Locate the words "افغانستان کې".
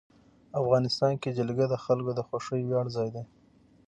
0.61-1.35